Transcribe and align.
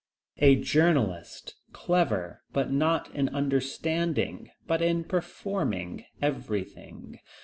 A 0.39 0.55
"journalist," 0.55 1.57
clever, 1.73 2.41
not 2.55 3.09
only 3.09 3.19
in 3.19 3.29
understanding, 3.29 4.49
but 4.65 4.81
in 4.81 5.03
performing 5.03 6.05
everything. 6.23 7.19